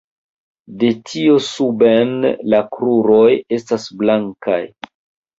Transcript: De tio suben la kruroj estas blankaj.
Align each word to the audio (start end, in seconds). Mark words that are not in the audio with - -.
De 0.83 0.87
tio 1.09 1.33
suben 1.47 2.15
la 2.53 2.61
kruroj 2.77 3.27
estas 3.59 3.85
blankaj. 4.01 4.59